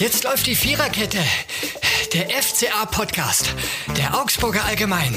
Jetzt 0.00 0.24
läuft 0.24 0.46
die 0.46 0.54
Viererkette. 0.54 1.18
Der 2.14 2.30
FCA-Podcast. 2.30 3.54
Der 3.98 4.18
Augsburger 4.18 4.64
Allgemein. 4.64 5.12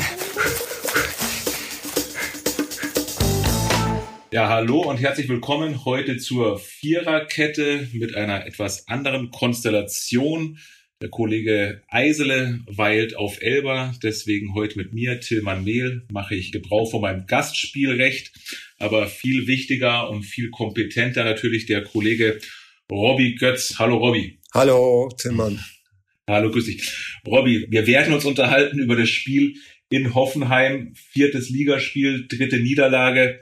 Ja, 4.34 4.50
hallo 4.50 4.82
und 4.82 4.98
herzlich 4.98 5.30
willkommen 5.30 5.86
heute 5.86 6.18
zur 6.18 6.60
Viererkette 6.60 7.88
mit 7.94 8.16
einer 8.16 8.46
etwas 8.46 8.86
anderen 8.90 9.32
Konstellation. 9.32 10.60
Der 11.02 11.08
Kollege 11.08 11.82
Eisele 11.88 12.60
weilt 12.68 13.16
auf 13.16 13.42
Elba, 13.42 13.94
deswegen 14.04 14.54
heute 14.54 14.78
mit 14.78 14.94
mir, 14.94 15.22
Tillmann 15.22 15.64
Mehl, 15.64 16.06
mache 16.12 16.36
ich 16.36 16.52
Gebrauch 16.52 16.92
von 16.92 17.00
meinem 17.00 17.26
Gastspielrecht. 17.26 18.34
Aber 18.80 19.08
viel 19.08 19.48
wichtiger 19.48 20.10
und 20.10 20.24
viel 20.24 20.50
kompetenter 20.50 21.24
natürlich 21.24 21.68
der 21.68 21.86
Kollege 21.86 22.42
Robby 22.92 23.36
Götz. 23.36 23.76
Hallo 23.80 23.98
Robby. 23.98 24.40
Hallo, 24.54 25.10
Tillmann. 25.18 25.60
Hallo, 26.30 26.52
grüß 26.52 26.66
dich. 26.66 27.20
Robby, 27.26 27.68
wir 27.70 27.88
werden 27.88 28.14
uns 28.14 28.26
unterhalten 28.26 28.80
über 28.80 28.96
das 28.96 29.10
Spiel 29.10 29.56
in 29.90 30.14
Hoffenheim, 30.14 30.94
viertes 31.12 31.50
Ligaspiel, 31.50 32.28
dritte 32.28 32.60
Niederlage. 32.60 33.42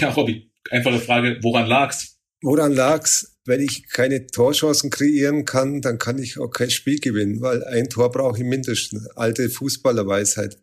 Ja, 0.00 0.10
Robby, 0.10 0.50
einfache 0.70 1.00
Frage, 1.00 1.38
woran 1.42 1.66
lag's? 1.66 2.18
Woran 2.42 2.72
lag's? 2.72 3.36
Wenn 3.44 3.60
ich 3.60 3.88
keine 3.88 4.26
Torchancen 4.26 4.90
kreieren 4.90 5.44
kann, 5.44 5.80
dann 5.80 5.98
kann 5.98 6.18
ich 6.18 6.38
auch 6.38 6.50
kein 6.50 6.70
Spiel 6.70 6.98
gewinnen, 6.98 7.40
weil 7.40 7.64
ein 7.64 7.88
Tor 7.88 8.10
brauche 8.10 8.38
ich 8.38 8.44
mindestens. 8.44 9.06
Alte 9.16 9.48
Fußballerweisheit. 9.48 10.56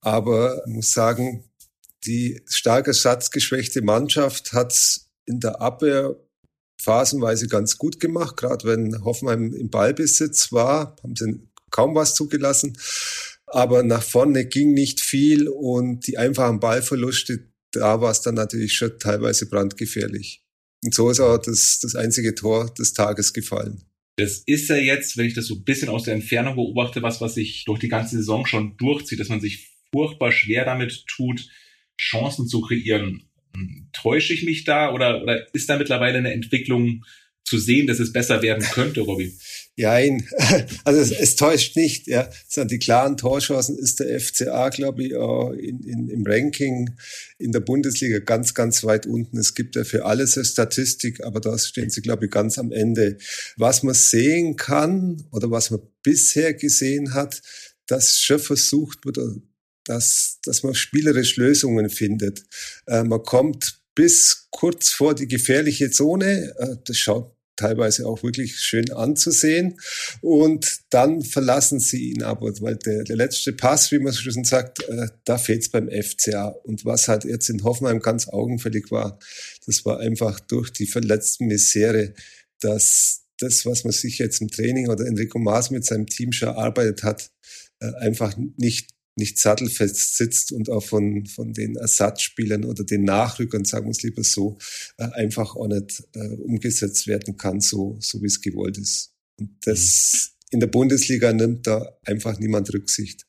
Aber 0.00 0.62
ich 0.66 0.72
muss 0.72 0.92
sagen, 0.92 1.44
die 2.04 2.40
starke 2.46 2.94
satzgeschwächte 2.94 3.82
Mannschaft 3.82 4.52
hat's 4.52 5.10
in 5.26 5.40
der 5.40 5.60
Abwehr 5.60 6.16
phasenweise 6.80 7.48
ganz 7.48 7.78
gut 7.78 8.00
gemacht, 8.00 8.36
gerade 8.36 8.66
wenn 8.66 9.04
Hoffenheim 9.04 9.52
im 9.52 9.70
Ballbesitz 9.70 10.52
war, 10.52 10.96
haben 11.02 11.16
sie 11.16 11.40
kaum 11.70 11.94
was 11.94 12.14
zugelassen. 12.14 12.76
Aber 13.46 13.82
nach 13.82 14.02
vorne 14.02 14.46
ging 14.46 14.72
nicht 14.72 15.00
viel 15.00 15.48
und 15.48 16.06
die 16.06 16.18
einfachen 16.18 16.60
Ballverluste, 16.60 17.50
da 17.72 18.00
war 18.00 18.10
es 18.10 18.20
dann 18.20 18.34
natürlich 18.34 18.74
schon 18.74 18.98
teilweise 18.98 19.48
brandgefährlich. 19.48 20.42
Und 20.84 20.94
so 20.94 21.10
ist 21.10 21.20
auch 21.20 21.38
das, 21.38 21.80
das 21.82 21.94
einzige 21.94 22.34
Tor 22.34 22.72
des 22.74 22.92
Tages 22.92 23.32
gefallen. 23.32 23.84
Das 24.16 24.42
ist 24.46 24.68
ja 24.68 24.76
jetzt, 24.76 25.16
wenn 25.16 25.26
ich 25.26 25.34
das 25.34 25.46
so 25.46 25.54
ein 25.54 25.64
bisschen 25.64 25.88
aus 25.88 26.04
der 26.04 26.14
Entfernung 26.14 26.56
beobachte, 26.56 27.02
was, 27.02 27.20
was 27.20 27.34
sich 27.34 27.64
durch 27.64 27.78
die 27.78 27.88
ganze 27.88 28.16
Saison 28.16 28.46
schon 28.46 28.76
durchzieht, 28.76 29.20
dass 29.20 29.28
man 29.28 29.40
sich 29.40 29.70
furchtbar 29.92 30.32
schwer 30.32 30.64
damit 30.64 31.04
tut, 31.06 31.48
Chancen 32.00 32.46
zu 32.46 32.60
kreieren. 32.60 33.27
Täusche 33.92 34.32
ich 34.32 34.44
mich 34.44 34.64
da 34.64 34.92
oder, 34.92 35.22
oder 35.22 35.46
ist 35.54 35.68
da 35.68 35.76
mittlerweile 35.76 36.18
eine 36.18 36.32
Entwicklung 36.32 37.04
zu 37.48 37.58
sehen, 37.58 37.86
dass 37.86 37.98
es 37.98 38.12
besser 38.12 38.42
werden 38.42 38.62
könnte, 38.62 39.00
Robby? 39.00 39.32
Nein, 39.76 40.26
also 40.84 41.00
es, 41.00 41.12
es, 41.12 41.36
täuscht 41.36 41.76
nicht. 41.76 42.08
Ja, 42.08 42.28
die 42.56 42.78
klaren 42.78 43.16
Torchancen 43.16 43.78
ist 43.78 44.00
der 44.00 44.20
FCA, 44.20 44.70
glaube 44.70 45.04
ich, 45.04 45.12
in, 45.12 45.80
in, 45.82 46.08
im 46.08 46.24
Ranking 46.26 46.90
in 47.38 47.52
der 47.52 47.60
Bundesliga 47.60 48.18
ganz, 48.18 48.54
ganz 48.54 48.82
weit 48.84 49.06
unten. 49.06 49.38
Es 49.38 49.54
gibt 49.54 49.76
ja 49.76 49.84
für 49.84 50.04
alles 50.04 50.36
eine 50.36 50.44
Statistik, 50.44 51.24
aber 51.24 51.40
da 51.40 51.56
stehen 51.58 51.90
sie, 51.90 52.02
glaube 52.02 52.26
ich, 52.26 52.30
ganz 52.30 52.58
am 52.58 52.72
Ende. 52.72 53.18
Was 53.56 53.84
man 53.84 53.94
sehen 53.94 54.56
kann 54.56 55.24
oder 55.30 55.50
was 55.50 55.70
man 55.70 55.80
bisher 56.02 56.54
gesehen 56.54 57.14
hat, 57.14 57.40
dass 57.86 58.18
schon 58.18 58.40
versucht 58.40 59.04
wird, 59.06 59.18
dass, 59.88 60.38
dass 60.44 60.62
man 60.62 60.74
spielerisch 60.74 61.36
Lösungen 61.36 61.90
findet. 61.90 62.44
Äh, 62.86 63.04
man 63.04 63.22
kommt 63.22 63.80
bis 63.94 64.48
kurz 64.50 64.90
vor 64.90 65.14
die 65.14 65.28
gefährliche 65.28 65.90
Zone. 65.90 66.54
Äh, 66.58 66.76
das 66.84 66.98
schaut 66.98 67.34
teilweise 67.58 68.06
auch 68.06 68.22
wirklich 68.22 68.58
schön 68.58 68.90
anzusehen. 68.92 69.78
Und 70.22 70.80
dann 70.90 71.22
verlassen 71.22 71.80
sie 71.80 72.10
ihn 72.10 72.22
aber, 72.22 72.52
weil 72.60 72.76
der, 72.76 73.04
der 73.04 73.16
letzte 73.16 73.52
Pass, 73.52 73.90
wie 73.90 73.98
man 73.98 74.12
so 74.12 74.30
schon 74.30 74.44
sagt, 74.44 74.82
äh, 74.88 75.08
da 75.24 75.36
fehlt's 75.36 75.68
beim 75.68 75.90
FCA. 75.90 76.48
Und 76.48 76.84
was 76.84 77.08
halt 77.08 77.24
jetzt 77.24 77.50
in 77.50 77.64
Hoffenheim 77.64 78.00
ganz 78.00 78.28
augenfällig 78.28 78.90
war, 78.90 79.18
das 79.66 79.84
war 79.84 79.98
einfach 79.98 80.40
durch 80.40 80.70
die 80.70 80.86
verletzten 80.86 81.46
Misere, 81.46 82.14
dass 82.60 83.24
das, 83.38 83.66
was 83.66 83.84
man 83.84 83.92
sich 83.92 84.18
jetzt 84.18 84.40
im 84.40 84.48
Training 84.48 84.88
oder 84.88 85.06
Enrico 85.06 85.38
Maas 85.38 85.70
mit 85.70 85.84
seinem 85.84 86.06
Team 86.06 86.32
schon 86.32 86.48
erarbeitet 86.48 87.02
hat, 87.02 87.30
äh, 87.80 87.92
einfach 88.00 88.36
nicht 88.56 88.90
nicht 89.18 89.38
sattelfest 89.38 90.16
sitzt 90.16 90.52
und 90.52 90.70
auch 90.70 90.82
von, 90.82 91.26
von 91.26 91.52
den 91.52 91.76
Ersatzspielern 91.76 92.64
oder 92.64 92.84
den 92.84 93.04
Nachrückern, 93.04 93.64
sagen 93.64 93.86
wir 93.86 93.90
es 93.90 94.02
lieber 94.02 94.24
so, 94.24 94.58
äh, 94.96 95.04
einfach 95.12 95.56
auch 95.56 95.68
nicht 95.68 96.04
äh, 96.14 96.28
umgesetzt 96.36 97.06
werden 97.06 97.36
kann, 97.36 97.60
so, 97.60 97.98
so 98.00 98.22
wie 98.22 98.26
es 98.26 98.40
gewollt 98.40 98.78
ist. 98.78 99.12
Und 99.38 99.50
das 99.62 100.32
mhm. 100.40 100.54
in 100.54 100.60
der 100.60 100.66
Bundesliga 100.68 101.32
nimmt 101.32 101.66
da 101.66 101.98
einfach 102.04 102.38
niemand 102.38 102.72
Rücksicht. 102.72 103.27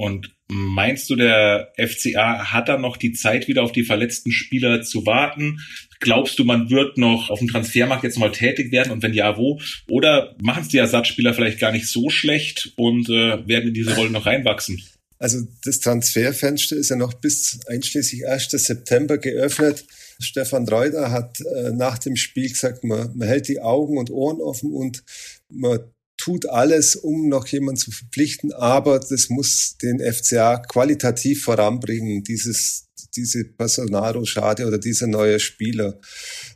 Und 0.00 0.30
meinst 0.48 1.10
du, 1.10 1.16
der 1.16 1.72
FCA 1.76 2.52
hat 2.52 2.68
da 2.68 2.78
noch 2.78 2.96
die 2.96 3.12
Zeit, 3.12 3.48
wieder 3.48 3.62
auf 3.62 3.72
die 3.72 3.84
verletzten 3.84 4.30
Spieler 4.30 4.82
zu 4.82 5.04
warten? 5.06 5.60
Glaubst 6.00 6.38
du, 6.38 6.44
man 6.44 6.70
wird 6.70 6.96
noch 6.98 7.30
auf 7.30 7.40
dem 7.40 7.48
Transfermarkt 7.48 8.04
jetzt 8.04 8.18
mal 8.18 8.30
tätig 8.30 8.70
werden 8.70 8.92
und 8.92 9.02
wenn 9.02 9.12
ja, 9.12 9.36
wo? 9.36 9.60
Oder 9.88 10.36
machen 10.40 10.62
es 10.62 10.68
die 10.68 10.78
Ersatzspieler 10.78 11.34
vielleicht 11.34 11.58
gar 11.58 11.72
nicht 11.72 11.88
so 11.88 12.08
schlecht 12.10 12.72
und 12.76 13.08
äh, 13.08 13.46
werden 13.48 13.68
in 13.68 13.74
diese 13.74 13.96
Rolle 13.96 14.10
noch 14.10 14.26
reinwachsen? 14.26 14.80
Also 15.18 15.38
das 15.64 15.80
Transferfenster 15.80 16.76
ist 16.76 16.90
ja 16.90 16.96
noch 16.96 17.14
bis 17.14 17.58
einschließlich 17.66 18.28
1. 18.28 18.50
September 18.50 19.18
geöffnet. 19.18 19.84
Stefan 20.20 20.68
Reuter 20.68 21.10
hat 21.10 21.40
äh, 21.40 21.72
nach 21.72 21.98
dem 21.98 22.14
Spiel 22.14 22.48
gesagt, 22.48 22.84
man, 22.84 23.16
man 23.16 23.26
hält 23.26 23.48
die 23.48 23.60
Augen 23.60 23.98
und 23.98 24.10
Ohren 24.10 24.40
offen 24.40 24.72
und 24.72 25.02
man 25.48 25.80
tut 26.28 26.46
alles, 26.46 26.94
um 26.94 27.30
noch 27.30 27.46
jemanden 27.46 27.80
zu 27.80 27.90
verpflichten, 27.90 28.52
aber 28.52 29.00
das 29.00 29.30
muss 29.30 29.78
den 29.78 29.98
FCA 29.98 30.58
qualitativ 30.58 31.44
voranbringen, 31.44 32.22
dieses, 32.22 32.88
diese 33.16 33.44
Personalrochade 33.44 34.66
oder 34.66 34.76
dieser 34.76 35.06
neue 35.06 35.40
Spieler. 35.40 35.98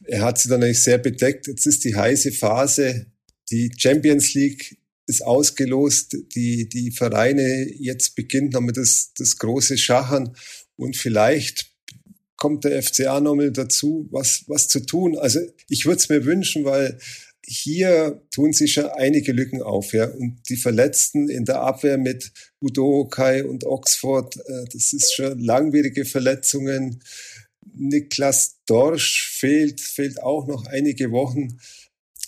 Er 0.05 0.21
hat 0.21 0.37
sie 0.37 0.51
dann 0.51 0.61
natürlich 0.61 0.83
sehr 0.83 0.99
bedeckt. 0.99 1.47
Jetzt 1.47 1.65
ist 1.65 1.85
die 1.85 1.97
heiße 1.97 2.33
Phase. 2.33 3.07
Die 3.51 3.73
Champions 3.75 4.35
League 4.35 4.77
ist 5.07 5.25
ausgelost. 5.25 6.19
Die, 6.35 6.69
die 6.69 6.91
Vereine, 6.91 7.67
jetzt 7.79 8.15
beginnt 8.15 8.55
damit 8.55 8.77
das, 8.77 9.13
das 9.17 9.39
große 9.39 9.79
Schachern 9.79 10.37
und 10.77 10.99
vielleicht 10.99 11.71
kommt 12.37 12.65
der 12.65 12.83
FCA 12.83 13.21
nochmal 13.21 13.53
dazu, 13.53 14.07
was, 14.11 14.45
was 14.49 14.69
zu 14.69 14.85
tun. 14.85 15.17
Also 15.17 15.41
ich 15.71 15.87
würde 15.87 15.99
es 15.99 16.11
mir 16.11 16.27
wünschen, 16.27 16.67
weil 16.67 16.99
hier 17.45 18.23
tun 18.31 18.53
sich 18.53 18.75
schon 18.75 18.87
einige 18.87 19.33
Lücken 19.33 19.63
auf, 19.63 19.93
ja. 19.93 20.07
Und 20.07 20.41
die 20.49 20.57
Verletzten 20.57 21.29
in 21.29 21.45
der 21.45 21.61
Abwehr 21.61 21.99
mit 21.99 22.33
Udo 22.61 23.07
Kai 23.09 23.45
und 23.45 23.65
Oxford, 23.65 24.37
äh, 24.37 24.65
das 24.73 24.93
ist 24.93 25.15
schon 25.15 25.39
langwierige 25.41 26.05
Verletzungen. 26.05 27.03
Niklas 27.75 28.59
Dorsch 28.67 29.29
fehlt, 29.29 29.81
fehlt 29.81 30.23
auch 30.23 30.47
noch 30.47 30.67
einige 30.67 31.11
Wochen. 31.11 31.59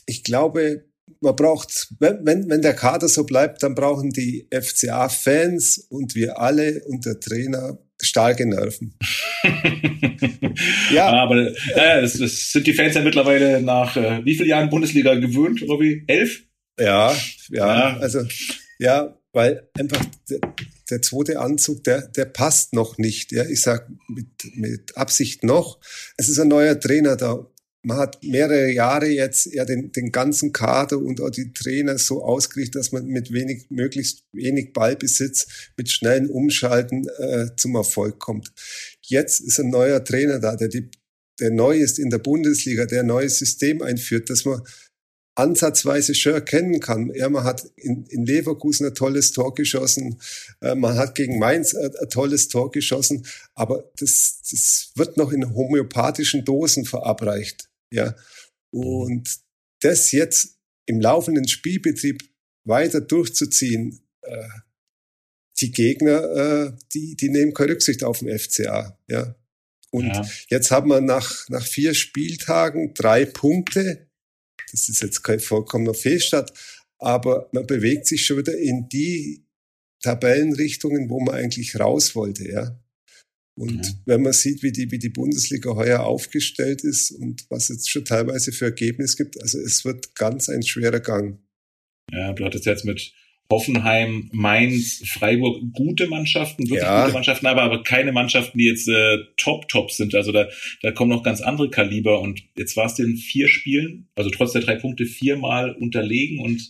Ich 0.07 0.25
glaube, 0.25 0.85
man 1.21 1.37
braucht, 1.37 1.89
wenn, 2.01 2.25
wenn, 2.25 2.49
wenn 2.49 2.63
der 2.63 2.75
Kader 2.75 3.09
so 3.09 3.25
bleibt, 3.25 3.63
dann 3.63 3.75
brauchen 3.75 4.11
die 4.11 4.49
FCA-Fans 4.51 5.87
und 5.89 6.15
wir 6.15 6.39
alle 6.39 6.85
und 6.85 7.07
der 7.07 7.21
Trainer 7.21 7.79
starke 8.05 8.47
Nerven. 8.47 8.95
ja, 10.93 11.09
aber 11.09 11.49
äh, 11.49 12.03
das, 12.03 12.19
das, 12.19 12.53
sind 12.53 12.67
die 12.67 12.75
Fans 12.75 12.95
ja 12.95 13.03
mittlerweile 13.03 13.61
nach 13.63 13.97
äh, 13.97 14.25
wie 14.25 14.35
vielen 14.35 14.49
Jahren 14.49 14.71
Bundesliga 14.71 15.15
gewöhnt, 15.15 15.63
Robby? 15.69 16.05
Elf? 16.07 16.43
Ja, 16.79 17.15
ja, 17.51 17.67
ja, 17.91 17.97
also 17.99 18.21
ja, 18.79 19.17
weil 19.33 19.69
einfach 19.79 20.05
der, 20.29 20.41
der 20.91 21.03
zweite 21.03 21.41
Anzug, 21.41 21.85
der, 21.85 22.09
der 22.09 22.25
passt 22.25 22.73
noch 22.73 22.99
nicht. 22.99 23.33
Ja, 23.33 23.45
ich 23.45 23.61
sag 23.61 23.89
mit, 24.09 24.27
mit 24.55 24.97
Absicht 24.97 25.45
noch. 25.45 25.79
Es 26.17 26.29
ist 26.29 26.39
ein 26.39 26.49
neuer 26.49 26.79
Trainer 26.79 27.17
da 27.17 27.47
man 27.85 27.99
hat 27.99 28.25
mehrere 28.25 28.71
Jahre 28.71 29.07
jetzt 29.07 29.47
ja 29.53 29.65
den, 29.65 29.93
den 29.93 30.11
ganzen 30.11 30.53
Kader 30.53 30.99
und 30.99 31.21
auch 31.21 31.31
die 31.31 31.53
Trainer 31.53 31.99
so 31.99 32.25
ausgerichtet, 32.25 32.77
dass 32.77 32.93
man 32.93 33.07
mit 33.07 33.33
wenig, 33.33 33.67
möglichst 33.69 34.25
wenig 34.33 34.73
Ballbesitz, 34.73 35.47
mit 35.77 35.91
schnellen 35.91 36.31
Umschalten 36.31 37.07
äh, 37.19 37.49
zum 37.57 37.75
Erfolg 37.77 38.19
kommt. 38.19 38.53
Jetzt 39.03 39.41
ist 39.41 39.61
ein 39.61 39.69
neuer 39.69 40.03
Trainer 40.03 40.41
da, 40.41 40.57
der, 40.57 40.69
die, 40.69 40.91
der 41.41 41.51
neu 41.51 41.77
ist 41.77 41.99
in 41.99 42.09
der 42.09 42.19
Bundesliga, 42.19 42.87
der 42.87 43.01
ein 43.01 43.07
neues 43.07 43.39
System 43.39 43.83
einführt, 43.83 44.31
dass 44.31 44.47
man 44.47 44.63
ansatzweise 45.35 46.15
schon 46.15 46.35
erkennen 46.35 46.81
kann. 46.81 47.13
Ja, 47.15 47.29
man 47.29 47.45
hat 47.45 47.71
in, 47.77 48.07
in 48.07 48.25
Leverkusen 48.25 48.87
ein 48.87 48.95
tolles 48.95 49.33
Tor 49.33 49.55
geschossen, 49.55 50.21
äh, 50.61 50.75
man 50.75 50.97
hat 50.97 51.15
gegen 51.15 51.39
Mainz 51.39 51.75
ein, 51.75 51.95
ein, 52.01 52.09
tolles 52.09 52.49
Tor 52.49 52.71
geschossen, 52.71 53.27
aber 53.55 53.91
das, 53.99 54.41
das 54.51 54.93
wird 54.95 55.17
noch 55.17 55.33
in 55.33 55.55
homöopathischen 55.55 56.45
Dosen 56.45 56.85
verabreicht. 56.85 57.69
Ja. 57.95 58.15
Und 58.71 59.29
das 59.81 60.13
jetzt 60.13 60.59
im 60.87 61.01
laufenden 61.01 61.49
Spielbetrieb 61.49 62.23
weiter 62.65 63.01
durchzuziehen, 63.01 64.01
äh, 64.23 64.49
die 65.61 65.71
Gegner, 65.71 66.23
äh, 66.35 66.73
die, 66.93 67.17
die 67.17 67.29
nehmen 67.29 67.55
keine 67.55 67.73
Rücksicht 67.73 68.03
auf 68.03 68.19
den 68.19 68.37
FCA. 68.37 68.99
Ja. 69.09 69.37
Und 69.91 70.07
ja. 70.07 70.29
jetzt 70.49 70.71
haben 70.71 70.89
wir 70.89 71.01
nach, 71.01 71.49
nach 71.49 71.65
vier 71.65 71.95
Spieltagen 71.95 72.95
drei 72.95 73.25
Punkte. 73.25 74.09
das 74.73 74.89
ist 74.89 75.03
jetzt 75.03 75.23
kein 75.23 75.39
vollkommener 75.39 75.95
Fehlstart, 75.95 76.53
aber 76.99 77.49
man 77.53 77.67
bewegt 77.67 78.07
sich 78.07 78.27
schon 78.27 78.39
wieder 78.39 78.59
in 78.59 78.89
die 78.89 79.47
Tabellenrichtungen, 80.03 81.09
wo 81.09 81.21
man 81.21 81.37
eigentlich 81.37 81.79
raus 81.79 82.17
wollte, 82.17 82.49
ja. 82.49 82.84
Und 83.57 83.87
ja. 83.87 83.93
wenn 84.07 84.23
man 84.23 84.33
sieht, 84.33 84.63
wie 84.63 84.73
die, 84.73 84.91
wie 84.91 84.99
die 84.99 85.11
Bundesliga 85.11 85.75
heuer 85.75 86.01
aufgestellt 86.01 86.83
ist 86.83 87.13
und 87.13 87.47
was 87.51 87.71
es 87.71 87.89
schon 87.89 88.05
teilweise 88.05 88.51
für 88.51 88.67
Ergebnisse 88.67 89.17
gibt, 89.17 89.41
also 89.41 89.59
es 89.59 89.85
wird 89.85 90.15
ganz 90.17 90.49
ein 90.49 90.63
schwerer 90.63 91.01
Gang. 91.01 91.39
Ja, 92.11 92.33
du 92.33 92.45
hattest 92.45 92.67
jetzt 92.67 92.85
mit 92.85 93.13
Hoffenheim, 93.51 94.31
Mainz, 94.33 95.03
Freiburg 95.07 95.63
gute 95.73 96.09
Mannschaften, 96.09 96.65
wirklich 96.65 96.83
ja. 96.83 97.03
gute 97.03 97.15
Mannschaften, 97.15 97.47
aber, 97.47 97.63
aber 97.63 97.83
keine 97.83 98.11
Mannschaften, 98.11 98.59
die 98.59 98.65
jetzt 98.65 98.89
äh, 98.89 99.19
top, 99.37 99.69
top 99.69 99.93
sind. 99.93 100.15
Also 100.15 100.33
da, 100.33 100.49
da 100.83 100.93
kommen 100.93 101.11
noch 101.11 101.23
ganz 101.23 101.41
andere 101.41 101.71
Kaliber. 101.71 102.21
Und 102.21 102.43
jetzt 102.57 102.77
war 102.77 102.87
es 102.87 102.99
in 102.99 103.17
vier 103.17 103.49
Spielen, 103.49 104.09
also 104.17 104.31
trotz 104.31 104.53
der 104.53 104.63
drei 104.63 104.77
Punkte, 104.77 105.05
viermal 105.05 105.73
unterlegen 105.75 106.41
und 106.41 106.69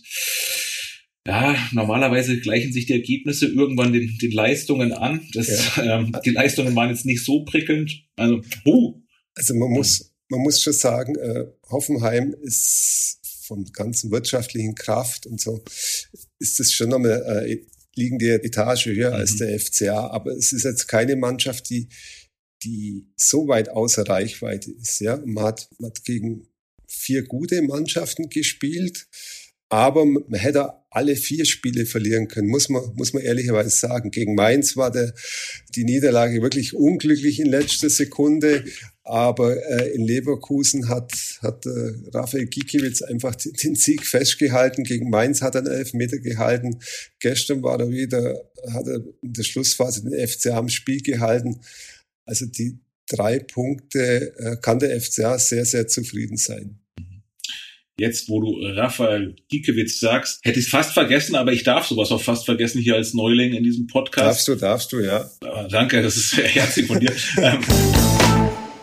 ja, 1.27 1.55
normalerweise 1.71 2.39
gleichen 2.39 2.71
sich 2.71 2.85
die 2.85 2.93
Ergebnisse 2.93 3.47
irgendwann 3.47 3.93
den, 3.93 4.17
den 4.19 4.31
Leistungen 4.31 4.91
an. 4.93 5.27
Das, 5.33 5.75
ja. 5.75 5.99
ähm, 5.99 6.15
die 6.23 6.29
Leistungen 6.29 6.75
waren 6.75 6.89
jetzt 6.89 7.05
nicht 7.05 7.23
so 7.23 7.43
prickelnd. 7.45 8.03
Also, 8.15 8.41
uh. 8.65 9.01
also 9.33 9.55
man 9.55 9.71
muss, 9.71 10.13
man 10.29 10.41
muss 10.41 10.61
schon 10.61 10.73
sagen, 10.73 11.15
äh, 11.15 11.45
Hoffenheim 11.69 12.35
ist 12.41 13.19
von 13.45 13.65
ganzen 13.73 14.11
wirtschaftlichen 14.11 14.75
Kraft 14.75 15.25
und 15.25 15.39
so, 15.39 15.63
ist 16.39 16.59
das 16.59 16.71
schon 16.71 16.89
nochmal 16.89 17.45
äh, 17.47 17.57
liegende 17.95 18.43
Etage 18.43 18.87
höher 18.87 19.11
mhm. 19.11 19.15
als 19.15 19.37
der 19.37 19.59
FCA. 19.59 20.07
Aber 20.07 20.31
es 20.31 20.53
ist 20.53 20.63
jetzt 20.63 20.87
keine 20.87 21.15
Mannschaft, 21.15 21.69
die, 21.69 21.89
die 22.63 23.07
so 23.15 23.47
weit 23.47 23.69
außer 23.69 24.07
Reichweite 24.07 24.71
ist. 24.71 24.99
Ja? 24.99 25.21
Man, 25.25 25.45
hat, 25.45 25.69
man 25.79 25.89
hat 25.89 26.03
gegen 26.03 26.47
vier 26.87 27.23
gute 27.23 27.61
Mannschaften 27.61 28.29
gespielt, 28.29 29.07
aber 29.69 30.05
man 30.05 30.39
hätte 30.39 30.69
alle 30.91 31.15
vier 31.15 31.43
Spiele 31.43 31.85
verlieren 31.85 32.27
können, 32.27 32.47
muss 32.47 32.69
man, 32.69 32.81
muss 32.95 33.13
man 33.13 33.23
ehrlicherweise 33.23 33.69
sagen. 33.69 34.11
Gegen 34.11 34.33
Mainz 34.33 34.77
war 34.77 34.91
der, 34.91 35.13
die 35.75 35.83
Niederlage 35.83 36.41
wirklich 36.41 36.73
unglücklich 36.73 37.39
in 37.39 37.47
letzter 37.47 37.89
Sekunde. 37.89 38.63
Aber 39.03 39.55
äh, 39.55 39.89
in 39.93 40.05
Leverkusen 40.05 40.87
hat, 40.87 41.11
hat 41.41 41.65
äh, 41.65 41.93
Raphael 42.13 42.45
Gikiewicz 42.45 43.01
einfach 43.01 43.35
den 43.35 43.75
Sieg 43.75 44.05
festgehalten. 44.05 44.83
Gegen 44.83 45.09
Mainz 45.09 45.41
hat 45.41 45.55
er 45.55 45.61
einen 45.61 45.73
Elfmeter 45.73 46.17
gehalten. 46.17 46.79
Gestern 47.19 47.61
war 47.61 47.79
er 47.79 47.89
wieder, 47.89 48.49
hat 48.71 48.87
er 48.87 49.03
in 49.21 49.33
der 49.33 49.43
Schlussphase 49.43 50.03
den 50.03 50.27
FCA 50.27 50.57
am 50.57 50.69
Spiel 50.69 51.01
gehalten. 51.01 51.59
Also 52.25 52.45
die 52.45 52.79
drei 53.07 53.39
Punkte 53.39 54.33
äh, 54.37 54.57
kann 54.61 54.79
der 54.79 54.99
FCA 54.99 55.37
sehr, 55.37 55.65
sehr 55.65 55.87
zufrieden 55.87 56.37
sein. 56.37 56.79
Jetzt, 57.97 58.27
wo 58.27 58.41
du 58.41 58.57
Raphael 58.61 59.37
Giekewitz 59.47 60.01
sagst, 60.01 60.41
hätte 60.43 60.59
ich 60.59 60.65
es 60.65 60.71
fast 60.71 60.93
vergessen, 60.93 61.35
aber 61.35 61.53
ich 61.53 61.63
darf 61.63 61.87
sowas 61.87 62.11
auch 62.11 62.21
fast 62.21 62.43
vergessen 62.45 62.81
hier 62.81 62.95
als 62.95 63.13
Neuling 63.13 63.53
in 63.53 63.63
diesem 63.63 63.87
Podcast. 63.87 64.27
Darfst 64.27 64.47
du, 64.49 64.55
darfst 64.55 64.91
du, 64.91 64.99
ja. 64.99 65.29
Ah, 65.41 65.67
danke, 65.69 66.01
das 66.01 66.17
ist 66.17 66.31
sehr 66.31 66.47
herzlich 66.47 66.87
von 66.87 66.99
dir. 66.99 67.13
Ähm, 67.37 67.61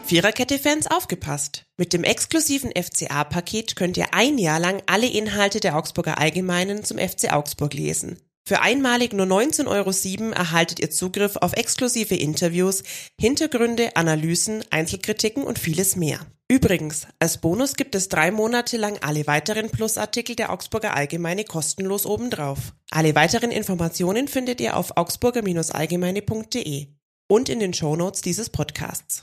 Viererkette-Fans 0.05 0.89
aufgepasst. 0.91 1.65
Mit 1.79 1.93
dem 1.93 2.05
exklusiven 2.05 2.71
FCA-Paket 2.71 3.77
könnt 3.77 3.97
ihr 3.97 4.13
ein 4.13 4.37
Jahr 4.37 4.61
lang 4.61 4.83
alle 4.87 5.07
Inhalte 5.07 5.61
der 5.61 5.77
Augsburger 5.77 6.19
Allgemeinen 6.19 6.85
zum 6.85 6.99
FC 6.99 7.33
Augsburg 7.33 7.73
lesen. 7.73 8.19
Für 8.45 8.61
einmalig 8.61 9.13
nur 9.13 9.27
19,07 9.27 9.69
Euro 9.69 10.33
erhaltet 10.33 10.81
ihr 10.81 10.91
Zugriff 10.91 11.37
auf 11.37 11.53
exklusive 11.53 12.17
Interviews, 12.17 12.83
Hintergründe, 13.21 13.95
Analysen, 13.95 14.65
Einzelkritiken 14.71 15.45
und 15.45 15.61
vieles 15.61 15.95
mehr. 15.95 16.19
Übrigens, 16.51 17.07
als 17.21 17.39
Bonus 17.39 17.77
gibt 17.77 17.95
es 17.95 18.09
drei 18.09 18.33
Monate 18.33 18.77
lang 18.77 18.99
alle 19.01 19.27
weiteren 19.27 19.71
Plusartikel 19.71 20.35
der 20.35 20.53
Augsburger 20.53 20.95
Allgemeine 20.95 21.45
kostenlos 21.45 22.05
obendrauf. 22.05 22.75
Alle 22.91 23.15
weiteren 23.15 23.53
Informationen 23.53 24.27
findet 24.29 24.61
ihr 24.61 24.77
auf 24.77 24.97
augsburger-allgemeine.de 24.97 26.89
und 27.29 27.49
in 27.49 27.61
den 27.61 27.73
Shownotes 27.73 28.23
dieses 28.23 28.51
Podcasts. 28.51 29.21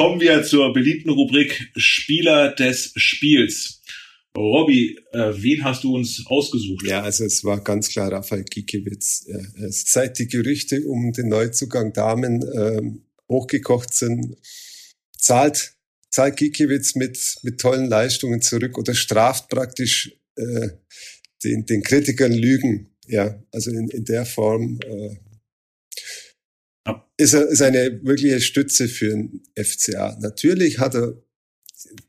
Kommen 0.00 0.18
wir 0.18 0.42
zur 0.44 0.72
beliebten 0.72 1.10
Rubrik 1.10 1.72
Spieler 1.76 2.54
des 2.54 2.94
Spiels. 2.96 3.82
Robby, 4.34 4.98
äh, 5.12 5.34
wen 5.36 5.62
hast 5.62 5.84
du 5.84 5.94
uns 5.94 6.24
ausgesucht? 6.24 6.86
Ja, 6.86 7.02
also 7.02 7.26
es 7.26 7.44
war 7.44 7.62
ganz 7.62 7.90
klar 7.90 8.10
Raphael 8.10 8.44
Gikiewicz. 8.44 9.26
Ja, 9.26 9.38
seit 9.68 10.18
die 10.18 10.26
Gerüchte 10.26 10.86
um 10.86 11.12
den 11.12 11.28
Neuzugang 11.28 11.92
Damen 11.92 12.42
ähm, 12.56 13.02
hochgekocht 13.28 13.92
sind, 13.92 14.38
zahlt, 15.18 15.74
zahlt 16.08 16.38
Gikiewicz 16.38 16.94
mit, 16.94 17.36
mit 17.42 17.60
tollen 17.60 17.90
Leistungen 17.90 18.40
zurück 18.40 18.78
oder 18.78 18.94
straft 18.94 19.50
praktisch 19.50 20.16
äh, 20.36 20.68
den, 21.44 21.66
den 21.66 21.82
Kritikern 21.82 22.32
Lügen. 22.32 22.96
Ja, 23.06 23.38
also 23.52 23.70
in, 23.70 23.90
in 23.90 24.06
der 24.06 24.24
Form 24.24 24.80
äh, 24.82 25.16
ist 27.16 27.34
er 27.34 27.48
ist 27.48 27.62
eine 27.62 28.00
wirkliche 28.02 28.40
Stütze 28.40 28.88
für 28.88 29.10
den 29.10 29.42
FCA. 29.56 30.16
Natürlich 30.20 30.78
hat 30.78 30.94
er 30.94 31.22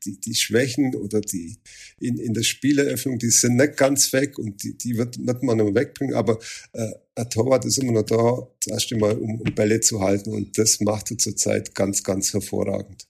die, 0.06 0.20
die 0.20 0.36
Schwächen 0.36 0.96
oder 0.96 1.22
die 1.22 1.58
in, 2.00 2.18
in 2.18 2.34
der 2.34 2.44
Spieleröffnung, 2.44 3.20
die 3.20 3.30
sind 3.30 3.56
nicht 3.56 3.78
ganz 3.78 4.12
weg 4.14 4.38
und 4.38 4.64
die, 4.64 4.78
die 4.78 4.98
wird, 4.98 5.26
wird 5.26 5.44
man 5.44 5.58
noch 5.58 5.74
wegbringen, 5.74 6.16
aber 6.16 6.40
äh, 6.74 6.92
ein 7.16 7.30
Torwart 7.30 7.66
ist 7.66 7.78
immer 7.78 7.94
noch 7.94 8.04
da, 8.04 8.48
das 8.66 8.74
erste 8.74 8.98
Mal, 8.98 9.18
um, 9.18 9.40
um 9.42 9.56
Bälle 9.56 9.80
zu 9.80 10.02
halten 10.02 10.34
und 10.34 10.58
das 10.58 10.80
macht 10.82 11.12
er 11.12 11.18
zurzeit 11.18 11.74
ganz, 11.76 12.04
ganz 12.04 12.34
hervorragend. 12.34 13.08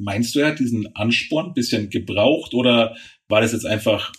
Meinst 0.00 0.34
du, 0.34 0.40
er 0.40 0.48
hat 0.48 0.58
diesen 0.58 0.94
Ansporn 0.94 1.48
ein 1.48 1.54
bisschen 1.54 1.90
gebraucht 1.90 2.54
oder 2.54 2.96
war 3.28 3.40
das 3.40 3.52
jetzt 3.52 3.66
einfach 3.66 4.12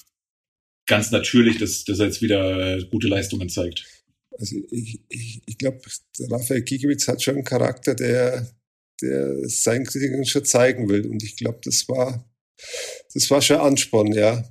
ganz 0.86 1.12
natürlich, 1.12 1.58
dass, 1.58 1.86
dass 1.86 2.00
er 2.00 2.08
jetzt 2.08 2.22
wieder 2.22 2.84
gute 2.86 3.08
Leistungen 3.08 3.50
zeigt? 3.50 3.86
Also 4.40 4.56
ich, 4.72 5.02
ich, 5.10 5.42
ich 5.46 5.58
glaube, 5.58 5.82
Raphael 6.30 6.62
Gikiewicz 6.62 7.08
hat 7.08 7.22
schon 7.22 7.36
einen 7.36 7.44
Charakter, 7.44 7.96
der, 7.96 8.50
der 9.02 9.50
seinen 9.50 9.86
Kritikern 9.86 10.26
schon 10.26 10.46
zeigen 10.46 10.90
will. 10.90 11.08
Und 11.08 11.24
ich 11.24 11.38
glaube, 11.38 11.60
das 11.64 11.88
war, 11.88 12.30
das 13.14 13.30
war 13.30 13.42
schon 13.42 13.58
Ansporn, 13.58 14.12
ja. 14.14 14.48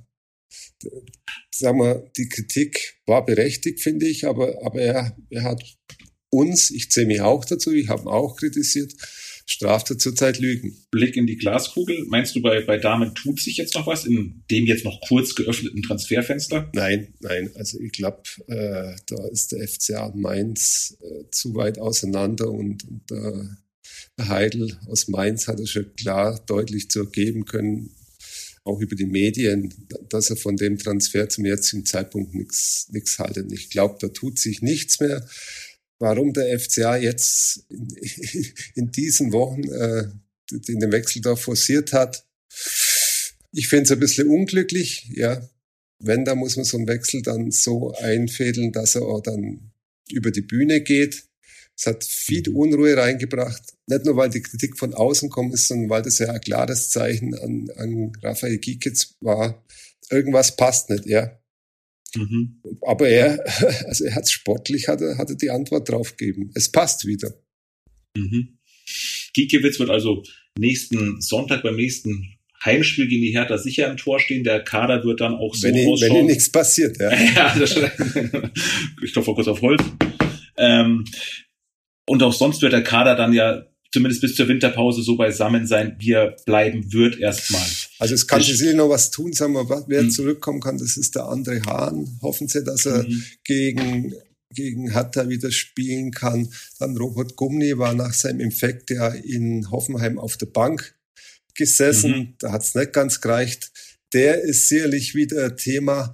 Sagen 1.53 1.79
wir, 1.79 2.11
die 2.17 2.29
Kritik 2.29 2.99
war 3.05 3.25
berechtigt, 3.25 3.81
finde 3.81 4.07
ich, 4.07 4.25
aber, 4.25 4.63
aber 4.63 4.81
er, 4.81 5.17
er 5.29 5.43
hat 5.43 5.63
uns, 6.29 6.71
ich 6.71 6.91
zähle 6.91 7.07
mich 7.07 7.21
auch 7.21 7.45
dazu, 7.45 7.71
ich 7.71 7.87
habe 7.87 8.03
ihn 8.03 8.07
auch 8.09 8.35
kritisiert, 8.35 8.93
straft 9.47 9.89
er 9.89 9.97
zurzeit 9.97 10.39
Lügen. 10.39 10.77
Blick 10.91 11.15
in 11.15 11.25
die 11.25 11.37
Glaskugel. 11.37 12.05
Meinst 12.09 12.35
du, 12.35 12.41
bei, 12.41 12.61
bei 12.61 12.77
Damen 12.77 13.15
tut 13.15 13.39
sich 13.39 13.57
jetzt 13.57 13.75
noch 13.75 13.87
was 13.87 14.05
in 14.05 14.43
dem 14.51 14.65
jetzt 14.65 14.83
noch 14.83 14.99
kurz 15.07 15.35
geöffneten 15.35 15.81
Transferfenster? 15.81 16.69
Nein, 16.73 17.13
nein. 17.21 17.49
Also 17.55 17.79
ich 17.79 17.93
glaube, 17.93 18.23
äh, 18.47 18.93
da 19.07 19.27
ist 19.31 19.53
der 19.53 19.65
FCA 19.65 20.13
Mainz 20.13 20.97
äh, 21.01 21.29
zu 21.31 21.55
weit 21.55 21.79
auseinander 21.79 22.51
und, 22.51 22.83
und 22.83 23.11
äh, 23.11 23.47
der 24.17 24.27
Heidel 24.27 24.77
aus 24.87 25.07
Mainz 25.07 25.47
hat 25.47 25.59
er 25.59 25.67
schon 25.67 25.95
klar 25.95 26.43
deutlich 26.45 26.89
zu 26.89 26.99
ergeben 26.99 27.45
können, 27.45 27.91
auch 28.65 28.81
über 28.81 28.95
die 28.97 29.05
Medien, 29.05 29.73
dass 30.09 30.29
er 30.29 30.35
von 30.35 30.57
dem 30.57 30.77
Transfer 30.77 31.29
zum 31.29 31.45
jetzigen 31.45 31.85
Zeitpunkt 31.85 32.35
nichts 32.35 32.89
nichts 32.91 33.17
haltet. 33.17 33.51
Ich 33.53 33.69
glaube, 33.69 33.95
da 34.01 34.09
tut 34.09 34.39
sich 34.39 34.61
nichts 34.61 34.99
mehr 34.99 35.25
warum 35.99 36.33
der 36.33 36.59
FCA 36.59 36.97
jetzt 36.97 37.65
in, 37.69 37.87
in 38.75 38.91
diesen 38.91 39.31
Wochen 39.31 39.63
äh, 39.63 40.07
den 40.51 40.91
Wechsel 40.91 41.21
da 41.21 41.35
forciert 41.35 41.93
hat. 41.93 42.25
Ich 43.51 43.67
finde 43.67 43.83
es 43.83 43.91
ein 43.91 43.99
bisschen 43.99 44.27
unglücklich, 44.27 45.09
ja. 45.13 45.47
Wenn, 45.99 46.25
da 46.25 46.35
muss 46.35 46.55
man 46.55 46.65
so 46.65 46.77
einen 46.77 46.87
Wechsel 46.87 47.23
dann 47.23 47.49
so 47.51 47.91
einfädeln, 47.95 48.71
dass 48.71 48.95
er 48.95 49.01
auch 49.01 49.21
dann 49.21 49.71
über 50.11 50.31
die 50.31 50.41
Bühne 50.41 50.81
geht. 50.81 51.23
Es 51.75 51.85
hat 51.85 52.03
viel 52.03 52.49
Unruhe 52.49 52.95
reingebracht. 52.97 53.61
Nicht 53.87 54.05
nur, 54.05 54.15
weil 54.15 54.29
die 54.29 54.41
Kritik 54.41 54.77
von 54.77 54.93
außen 54.93 55.29
kommt 55.29 55.57
sondern 55.57 55.89
weil 55.89 56.01
das 56.01 56.19
ja 56.19 56.31
ein 56.31 56.41
klares 56.41 56.89
Zeichen 56.89 57.33
an, 57.35 57.69
an 57.75 58.11
Raphael 58.21 58.57
Giekitz 58.57 59.15
war. 59.21 59.63
Irgendwas 60.09 60.55
passt 60.55 60.89
nicht, 60.89 61.05
ja. 61.05 61.39
Mhm. 62.15 62.61
Aber 62.81 63.07
er, 63.07 63.43
also 63.87 64.05
er 64.05 64.15
hat 64.15 64.29
sportlich, 64.29 64.87
hat 64.87 65.01
er, 65.01 65.17
hat 65.17 65.29
er 65.29 65.35
die 65.35 65.49
Antwort 65.49 65.89
drauf 65.89 66.15
gegeben. 66.15 66.51
Es 66.55 66.71
passt 66.71 67.05
wieder. 67.05 67.33
Mhm. 68.15 68.59
Giekewitz 69.33 69.79
wird 69.79 69.89
also 69.89 70.23
nächsten 70.57 71.21
Sonntag 71.21 71.63
beim 71.63 71.75
nächsten 71.75 72.37
Heimspiel 72.63 73.07
gegen 73.07 73.21
die 73.21 73.31
Hertha 73.31 73.57
sicher 73.57 73.89
im 73.89 73.97
Tor 73.97 74.19
stehen. 74.19 74.43
Der 74.43 74.63
Kader 74.63 75.03
wird 75.03 75.21
dann 75.21 75.35
auch 75.35 75.53
so 75.53 75.67
wenn 75.67 75.75
ihn, 75.75 75.89
ausschauen. 75.89 76.11
Wenn 76.11 76.19
ihm 76.21 76.25
nichts 76.27 76.51
passiert, 76.51 76.97
ja. 76.99 77.13
ja 77.35 77.55
das, 77.57 77.75
ich 79.03 79.13
klopfe 79.13 79.33
kurz 79.33 79.47
auf 79.47 79.61
Holz. 79.61 79.83
Ähm, 80.57 81.05
und 82.07 82.23
auch 82.23 82.33
sonst 82.33 82.61
wird 82.61 82.73
der 82.73 82.83
Kader 82.83 83.15
dann 83.15 83.33
ja 83.33 83.65
zumindest 83.91 84.21
bis 84.21 84.35
zur 84.35 84.47
Winterpause 84.47 85.01
so 85.01 85.15
beisammen 85.15 85.67
sein, 85.67 85.95
wie 85.99 86.11
er 86.11 86.35
bleiben 86.45 86.91
wird 86.91 87.19
erstmal. 87.19 87.65
Also 87.99 88.15
es 88.15 88.27
kann 88.27 88.41
sich 88.41 88.73
noch 88.73 88.89
was 88.89 89.11
tun, 89.11 89.33
sagen 89.33 89.53
wir, 89.53 89.85
wer 89.87 90.03
mhm. 90.03 90.11
zurückkommen 90.11 90.59
kann, 90.59 90.77
das 90.77 90.97
ist 90.97 91.15
der 91.15 91.25
andere 91.25 91.61
Hahn. 91.61 92.19
Hoffen 92.21 92.47
Sie, 92.47 92.63
dass 92.63 92.85
er 92.85 93.03
mhm. 93.03 93.23
gegen 93.43 94.13
gegen 94.53 94.93
Hatta 94.93 95.27
wieder 95.29 95.51
spielen 95.51 96.11
kann. 96.11 96.49
Dann 96.79 96.97
Robert 96.97 97.35
Gumni 97.35 97.77
war 97.77 97.93
nach 97.93 98.13
seinem 98.13 98.39
Infekt 98.39 98.89
ja 98.89 99.09
in 99.09 99.69
Hoffenheim 99.71 100.17
auf 100.17 100.37
der 100.37 100.45
Bank 100.47 100.95
gesessen. 101.53 102.11
Mhm. 102.11 102.33
Da 102.39 102.51
hat's 102.51 102.75
nicht 102.75 102.93
ganz 102.93 103.19
gereicht. 103.19 103.71
Der 104.13 104.41
ist 104.41 104.69
sicherlich 104.69 105.15
wieder 105.15 105.55
Thema, 105.55 106.13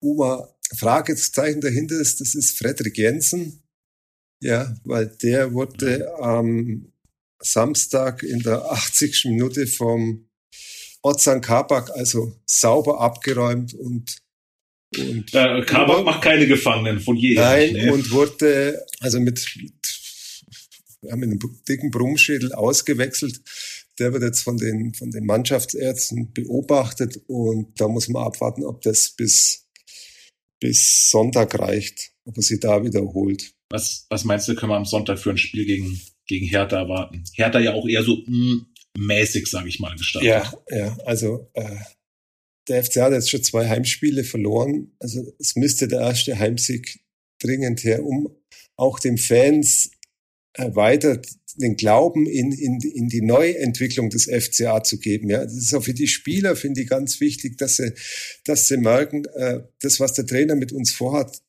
wo 0.00 0.14
man 0.14 0.46
Fragezeichen 0.76 1.60
dahinter 1.60 1.98
ist. 1.98 2.20
Das 2.20 2.34
ist 2.34 2.58
Frederik 2.58 2.98
Jensen. 2.98 3.62
Ja, 4.42 4.76
weil 4.84 5.06
der 5.06 5.54
wurde 5.54 6.14
am 6.18 6.92
Samstag 7.44 8.22
in 8.22 8.40
der 8.40 8.70
80. 8.70 9.26
Minute 9.26 9.66
vom 9.66 10.28
Ozan 11.02 11.40
Kabak 11.40 11.90
also 11.90 12.34
sauber 12.46 13.00
abgeräumt 13.00 13.74
und 13.74 14.16
und 14.96 15.34
äh, 15.34 15.62
Kabak 15.62 16.04
macht 16.04 16.22
keine 16.22 16.46
Gefangenen 16.46 17.00
von 17.00 17.16
je. 17.16 17.34
Nein, 17.34 17.72
ne? 17.72 17.92
und 17.92 18.10
wurde 18.10 18.80
also 19.00 19.18
mit, 19.18 19.44
mit, 19.56 19.72
ja, 21.02 21.16
mit 21.16 21.30
einem 21.30 21.40
dicken 21.68 21.90
Brummschädel 21.90 22.52
ausgewechselt. 22.52 23.40
Der 23.98 24.12
wird 24.12 24.22
jetzt 24.22 24.42
von 24.42 24.56
den, 24.56 24.94
von 24.94 25.10
den 25.10 25.24
Mannschaftsärzten 25.24 26.32
beobachtet 26.32 27.20
und 27.26 27.80
da 27.80 27.88
muss 27.88 28.08
man 28.08 28.24
abwarten, 28.24 28.64
ob 28.64 28.82
das 28.82 29.10
bis, 29.10 29.66
bis 30.60 31.10
Sonntag 31.10 31.58
reicht, 31.58 32.12
ob 32.24 32.36
er 32.36 32.42
sich 32.42 32.60
da 32.60 32.84
wiederholt. 32.84 33.52
Was, 33.70 34.06
was 34.10 34.24
meinst 34.24 34.48
du, 34.48 34.54
können 34.54 34.72
wir 34.72 34.76
am 34.76 34.84
Sonntag 34.84 35.18
für 35.18 35.30
ein 35.30 35.38
Spiel 35.38 35.64
gegen, 35.64 36.00
gegen 36.26 36.46
Hertha 36.46 36.78
erwarten? 36.78 37.24
Hertha 37.34 37.60
ja 37.60 37.74
auch 37.74 37.86
eher 37.86 38.02
so 38.02 38.16
mm, 38.26 38.66
mäßig, 38.98 39.46
sage 39.46 39.68
ich 39.68 39.80
mal, 39.80 39.94
gestartet. 39.96 40.28
Ja, 40.28 40.52
ja, 40.70 40.96
also 41.04 41.50
äh, 41.54 41.76
der 42.68 42.82
FCA 42.82 43.04
hat 43.04 43.12
jetzt 43.12 43.30
schon 43.30 43.42
zwei 43.42 43.68
Heimspiele 43.68 44.24
verloren. 44.24 44.92
Also 45.00 45.34
es 45.38 45.56
müsste 45.56 45.88
der 45.88 46.00
erste 46.00 46.38
Heimsieg 46.38 47.00
dringend 47.40 47.84
her, 47.84 48.04
um 48.04 48.34
auch 48.76 48.98
den 48.98 49.18
Fans 49.18 49.90
weiter 50.56 51.20
den 51.56 51.76
Glauben 51.76 52.26
in, 52.26 52.52
in, 52.52 52.80
in 52.80 53.08
die 53.08 53.22
Neuentwicklung 53.22 54.10
des 54.10 54.24
FCA 54.24 54.82
zu 54.82 54.98
geben. 54.98 55.30
Ja, 55.30 55.44
das 55.44 55.54
ist 55.54 55.74
auch 55.74 55.84
für 55.84 55.94
die 55.94 56.08
Spieler, 56.08 56.56
finde 56.56 56.82
ich, 56.82 56.88
ganz 56.88 57.20
wichtig, 57.20 57.58
dass 57.58 57.76
sie, 57.76 57.92
dass 58.44 58.68
sie 58.68 58.76
merken, 58.76 59.24
äh, 59.34 59.60
das, 59.80 60.00
was 60.00 60.14
der 60.14 60.26
Trainer 60.26 60.56
mit 60.56 60.72
uns 60.72 60.92
vorhat, 60.92 61.42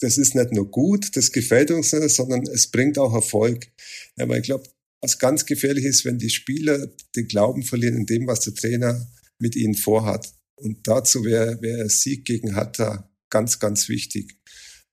das 0.00 0.18
ist 0.18 0.34
nicht 0.34 0.52
nur 0.52 0.70
gut, 0.70 1.16
das 1.16 1.32
gefällt 1.32 1.70
uns 1.70 1.92
nicht, 1.92 2.10
sondern 2.10 2.46
es 2.46 2.66
bringt 2.68 2.98
auch 2.98 3.14
Erfolg. 3.14 3.68
Ja, 4.16 4.28
weil 4.28 4.40
ich 4.40 4.46
glaube, 4.46 4.68
was 5.00 5.18
ganz 5.18 5.46
gefährlich 5.46 5.84
ist, 5.84 6.04
wenn 6.04 6.18
die 6.18 6.30
Spieler 6.30 6.88
den 7.14 7.28
Glauben 7.28 7.62
verlieren 7.62 7.96
in 7.96 8.06
dem, 8.06 8.26
was 8.26 8.40
der 8.40 8.54
Trainer 8.54 9.06
mit 9.38 9.54
ihnen 9.56 9.74
vorhat. 9.74 10.32
Und 10.56 10.88
dazu 10.88 11.24
wäre 11.24 11.60
wär 11.60 11.86
Sieg 11.88 12.24
gegen 12.24 12.56
Hatta 12.56 13.10
ganz, 13.30 13.58
ganz 13.58 13.88
wichtig. 13.88 14.38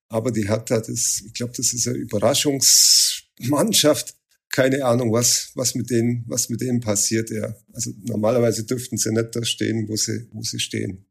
Aber 0.09 0.31
die 0.31 0.49
Hatta, 0.49 0.79
das, 0.79 1.21
ich 1.25 1.33
glaube, 1.33 1.53
das 1.55 1.73
ist 1.73 1.87
eine 1.87 1.97
Überraschungsmannschaft. 1.97 4.15
Keine 4.49 4.85
Ahnung, 4.85 5.11
was, 5.11 5.51
was 5.55 5.73
mit 5.73 5.89
denen, 5.89 6.23
was 6.27 6.49
mit 6.49 6.61
denen 6.61 6.81
passiert, 6.81 7.31
ja. 7.31 7.55
Also 7.71 7.91
normalerweise 8.03 8.65
dürften 8.65 8.97
sie 8.97 9.11
nicht 9.11 9.35
da 9.35 9.43
stehen, 9.43 9.87
wo 9.87 9.95
sie, 9.95 10.27
wo 10.31 10.43
sie 10.43 10.59
stehen. 10.59 11.07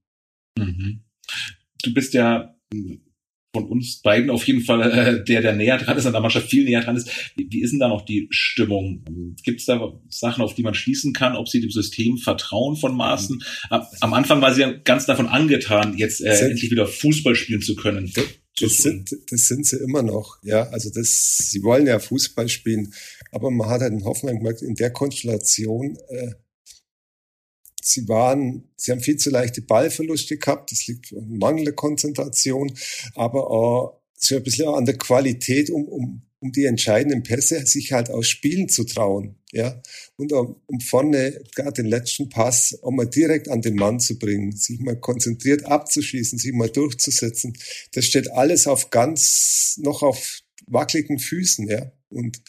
Mhm. 0.56 1.02
Du 1.82 1.92
bist 1.92 2.14
ja 2.14 2.56
von 3.54 3.66
uns 3.66 4.00
beiden 4.00 4.30
auf 4.30 4.46
jeden 4.46 4.62
Fall 4.62 4.80
äh, 4.90 5.24
der, 5.24 5.42
der 5.42 5.54
näher 5.54 5.76
dran 5.76 5.98
ist, 5.98 6.06
an 6.06 6.12
der 6.12 6.22
Mannschaft 6.22 6.48
viel 6.48 6.64
näher 6.64 6.82
dran 6.82 6.96
ist. 6.96 7.10
Wie, 7.36 7.46
wie 7.50 7.62
ist 7.62 7.72
denn 7.72 7.80
da 7.80 7.88
noch 7.88 8.04
die 8.04 8.26
Stimmung? 8.30 9.04
Gibt 9.44 9.60
es 9.60 9.66
da 9.66 9.92
Sachen, 10.08 10.42
auf 10.42 10.54
die 10.54 10.62
man 10.62 10.74
schließen 10.74 11.12
kann, 11.12 11.36
ob 11.36 11.48
sie 11.48 11.60
dem 11.60 11.70
System 11.70 12.16
vertrauen 12.16 12.76
von 12.76 12.96
Maßen? 12.96 13.42
Am, 13.68 13.82
am 14.00 14.14
Anfang 14.14 14.40
war 14.40 14.54
sie 14.54 14.62
ja 14.62 14.72
ganz 14.72 15.04
davon 15.04 15.26
angetan, 15.26 15.98
jetzt 15.98 16.22
äh, 16.22 16.30
endlich 16.30 16.70
wieder 16.70 16.86
Fußball 16.86 17.34
spielen 17.34 17.60
zu 17.60 17.76
können. 17.76 18.10
Das, 18.14 18.24
das, 18.58 18.76
sind, 18.78 19.10
das 19.30 19.48
sind 19.48 19.66
sie 19.66 19.76
immer 19.76 20.02
noch, 20.02 20.38
ja. 20.42 20.68
Also 20.70 20.90
das, 20.90 21.38
sie 21.38 21.62
wollen 21.62 21.86
ja 21.86 21.98
Fußball 21.98 22.48
spielen, 22.48 22.94
aber 23.32 23.50
man 23.50 23.68
hat 23.68 23.82
halt 23.82 23.92
in 23.92 24.04
Hoffenheim 24.04 24.38
gemerkt, 24.38 24.62
in 24.62 24.74
der 24.74 24.90
Konstellation 24.90 25.96
äh, 26.08 26.32
sie 27.84 28.08
waren, 28.08 28.68
sie 28.76 28.92
haben 28.92 29.00
viel 29.00 29.16
zu 29.16 29.30
leichte 29.30 29.62
Ballverluste 29.62 30.38
gehabt. 30.38 30.72
Das 30.72 30.86
liegt 30.86 31.12
an 31.12 31.38
mangelnder 31.38 31.72
Konzentration, 31.72 32.72
aber 33.14 33.50
auch 33.50 34.00
so 34.16 34.36
ein 34.36 34.42
bisschen 34.42 34.68
an 34.68 34.86
der 34.86 34.96
Qualität, 34.96 35.70
um, 35.70 35.84
um, 35.88 36.22
um 36.38 36.52
die 36.52 36.64
entscheidenden 36.64 37.22
Pässe 37.22 37.66
sich 37.66 37.92
halt 37.92 38.10
aus 38.10 38.28
Spielen 38.28 38.68
zu 38.68 38.84
trauen, 38.84 39.36
ja. 39.50 39.82
Und 40.16 40.32
um, 40.32 40.56
um 40.66 40.80
vorne 40.80 41.42
gerade 41.54 41.82
den 41.82 41.86
letzten 41.86 42.28
Pass 42.28 42.78
auch 42.82 42.92
mal 42.92 43.06
direkt 43.06 43.48
an 43.48 43.62
den 43.62 43.74
Mann 43.74 44.00
zu 44.00 44.18
bringen, 44.18 44.52
sich 44.52 44.78
mal 44.80 44.98
konzentriert 44.98 45.64
abzuschließen, 45.64 46.38
sich 46.38 46.52
mal 46.52 46.70
durchzusetzen. 46.70 47.56
Das 47.92 48.04
steht 48.04 48.30
alles 48.30 48.66
auf 48.66 48.90
ganz, 48.90 49.78
noch 49.82 50.02
auf 50.02 50.40
wackeligen 50.66 51.18
Füßen, 51.18 51.68
ja. 51.68 51.92
Und 52.08 52.40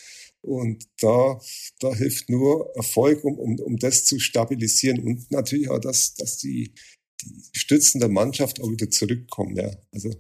und 0.44 0.86
da, 1.00 1.40
da 1.80 1.96
hilft 1.96 2.30
nur 2.30 2.70
Erfolg, 2.76 3.24
um, 3.24 3.40
um, 3.40 3.60
um 3.60 3.78
das 3.78 4.06
zu 4.06 4.20
stabilisieren 4.20 5.00
und 5.00 5.32
natürlich 5.32 5.70
auch, 5.70 5.80
dass, 5.80 6.14
dass 6.16 6.38
die, 6.38 6.74
die 7.22 7.60
Stützen 7.60 8.00
der 8.00 8.10
Mannschaft 8.10 8.62
auch 8.62 8.70
wieder 8.70 8.90
zurückkommen. 8.90 9.56
Ja. 9.56 9.72
Also 9.92 10.14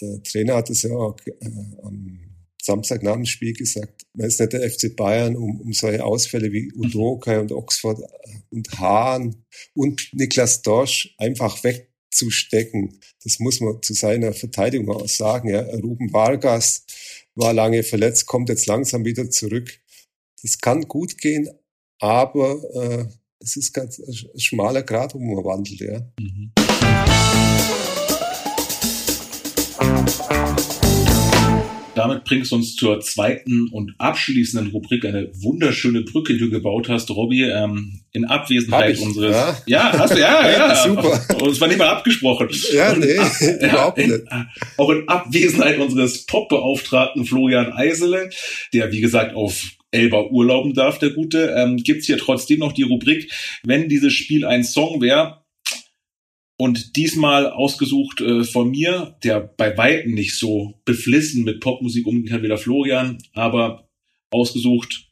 der 0.00 0.22
Trainer 0.24 0.56
hat 0.56 0.68
es 0.70 0.82
ja 0.82 0.90
auch 0.90 1.16
äh, 1.26 1.46
am 1.82 2.32
Samstag 2.60 3.02
nach 3.02 3.14
dem 3.14 3.24
Spiel 3.24 3.52
gesagt, 3.52 4.06
man 4.14 4.26
ist 4.26 4.40
nicht 4.40 4.52
der 4.52 4.68
FC 4.68 4.94
Bayern, 4.94 5.36
um, 5.36 5.60
um 5.60 5.72
solche 5.72 6.04
Ausfälle 6.04 6.52
wie 6.52 6.72
Udokai 6.72 7.38
und 7.38 7.52
Oxford 7.52 8.00
äh, 8.00 8.38
und 8.50 8.68
Hahn 8.78 9.44
und 9.74 10.08
Niklas 10.12 10.62
Dorsch 10.62 11.14
einfach 11.18 11.62
wegzustecken. 11.62 12.98
Das 13.22 13.38
muss 13.38 13.60
man 13.60 13.80
zu 13.82 13.94
seiner 13.94 14.32
Verteidigung 14.32 14.90
auch 14.90 15.08
sagen. 15.08 15.50
Ja. 15.50 15.62
Ruben 15.62 16.12
Vargas 16.12 16.84
war 17.34 17.52
lange 17.52 17.82
verletzt, 17.82 18.26
kommt 18.26 18.48
jetzt 18.48 18.66
langsam 18.66 19.04
wieder 19.04 19.30
zurück. 19.30 19.70
Das 20.42 20.58
kann 20.58 20.88
gut 20.88 21.18
gehen, 21.18 21.48
aber 21.98 22.62
äh, 22.74 23.06
es 23.38 23.56
ist 23.56 23.72
ganz 23.72 23.98
ein 23.98 24.38
schmaler 24.38 24.82
Grad, 24.82 25.14
wo 25.14 25.18
man 25.18 25.44
wandelt, 25.44 25.80
ja. 25.80 26.00
Mhm. 26.18 26.52
Damit 31.94 32.24
bringst 32.24 32.52
du 32.52 32.56
uns 32.56 32.74
zur 32.74 33.00
zweiten 33.00 33.68
und 33.68 33.94
abschließenden 33.98 34.70
Rubrik, 34.72 35.04
eine 35.04 35.30
wunderschöne 35.34 36.02
Brücke, 36.02 36.32
die 36.32 36.38
du 36.38 36.50
gebaut 36.50 36.88
hast, 36.88 37.10
Robby, 37.10 37.42
ähm, 37.44 38.00
in 38.12 38.24
Abwesenheit 38.24 38.98
unseres. 38.98 39.36
Ja? 39.36 39.56
ja, 39.66 39.98
hast 39.98 40.14
du, 40.14 40.20
ja, 40.20 40.50
ja. 40.50 40.74
Super. 40.74 41.20
Und 41.42 41.50
es 41.50 41.60
war 41.60 41.68
nicht 41.68 41.78
mal 41.78 41.88
abgesprochen. 41.88 42.48
Ja, 42.72 42.94
nee, 42.94 43.18
ab, 43.18 43.32
überhaupt 43.60 43.98
nicht. 43.98 44.10
In, 44.10 44.28
auch 44.78 44.90
in 44.90 45.08
Abwesenheit 45.08 45.78
unseres 45.78 46.24
Top-Beauftragten 46.26 47.26
Florian 47.26 47.72
Eisele, 47.72 48.30
der, 48.72 48.90
wie 48.90 49.00
gesagt, 49.00 49.34
auf 49.34 49.62
Elba 49.90 50.28
urlauben 50.30 50.72
darf, 50.72 50.98
der 50.98 51.10
Gute, 51.10 51.54
ähm, 51.56 51.76
gibt 51.76 52.04
hier 52.04 52.16
trotzdem 52.16 52.60
noch 52.60 52.72
die 52.72 52.82
Rubrik, 52.82 53.30
wenn 53.62 53.90
dieses 53.90 54.14
Spiel 54.14 54.46
ein 54.46 54.64
Song 54.64 55.02
wäre, 55.02 55.41
und 56.62 56.94
diesmal 56.94 57.50
ausgesucht 57.50 58.20
äh, 58.20 58.44
von 58.44 58.70
mir, 58.70 59.16
der 59.24 59.40
bei 59.40 59.76
Weitem 59.76 60.14
nicht 60.14 60.38
so 60.38 60.80
beflissen 60.84 61.42
mit 61.42 61.58
Popmusik 61.58 62.06
umgehen 62.06 62.28
kann 62.28 62.44
wie 62.44 62.48
der 62.48 62.56
Florian, 62.56 63.18
aber 63.32 63.88
ausgesucht 64.30 65.08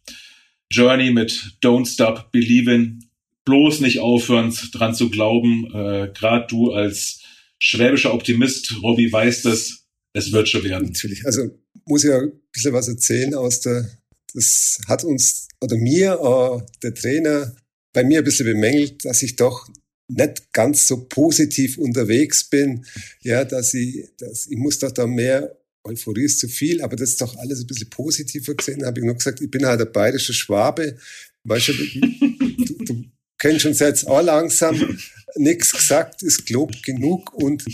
Journey 0.70 1.10
mit 1.10 1.56
Don't 1.60 1.92
Stop 1.92 2.30
Believing. 2.30 3.04
Bloß 3.44 3.80
nicht 3.80 3.98
aufhören, 3.98 4.56
dran 4.70 4.94
zu 4.94 5.10
glauben. 5.10 5.66
Äh, 5.74 6.12
Gerade 6.14 6.46
du 6.48 6.70
als 6.70 7.20
schwäbischer 7.58 8.14
Optimist, 8.14 8.80
Robby, 8.80 9.12
weißt 9.12 9.46
es, 9.46 9.88
es 10.12 10.30
wird 10.30 10.48
schon 10.48 10.62
werden. 10.62 10.86
Natürlich. 10.86 11.26
Also 11.26 11.50
muss 11.84 12.04
ich 12.04 12.10
ja 12.10 12.18
ein 12.20 12.30
bisschen 12.52 12.74
was 12.74 12.86
erzählen 12.86 13.34
aus 13.34 13.60
der, 13.60 13.90
das 14.34 14.78
hat 14.86 15.02
uns 15.02 15.48
oder 15.60 15.76
mir, 15.76 16.12
äh, 16.12 16.78
der 16.84 16.94
Trainer, 16.94 17.56
bei 17.92 18.04
mir 18.04 18.18
ein 18.18 18.24
bisschen 18.24 18.46
bemängelt, 18.46 19.04
dass 19.04 19.20
ich 19.24 19.34
doch 19.34 19.68
nicht 20.10 20.52
ganz 20.52 20.86
so 20.86 21.04
positiv 21.04 21.78
unterwegs 21.78 22.44
bin, 22.44 22.84
ja, 23.20 23.44
dass 23.44 23.74
ich, 23.74 24.08
dass 24.18 24.46
ich 24.46 24.56
muss 24.56 24.78
doch 24.78 24.90
da 24.90 25.06
mehr 25.06 25.56
Euphorie 25.84 26.24
ist 26.24 26.40
zu 26.40 26.48
viel, 26.48 26.82
aber 26.82 26.96
das 26.96 27.10
ist 27.10 27.20
doch 27.20 27.36
alles 27.38 27.60
ein 27.60 27.66
bisschen 27.66 27.90
positiver 27.90 28.54
gesehen. 28.54 28.84
Habe 28.84 29.00
ich 29.00 29.06
nur 29.06 29.14
gesagt, 29.14 29.40
ich 29.40 29.50
bin 29.50 29.64
halt 29.64 29.80
der 29.80 29.86
bayerische 29.86 30.34
Schwabe. 30.34 30.96
Weißt 31.44 31.68
du, 31.68 31.72
du, 31.72 32.84
du 32.84 33.04
kennst 33.38 33.64
uns 33.64 33.78
jetzt 33.78 34.06
auch 34.06 34.22
langsam. 34.22 34.98
Nichts 35.36 35.72
gesagt 35.72 36.22
ist 36.22 36.44
gelobt 36.44 36.82
genug 36.82 37.32
und 37.32 37.64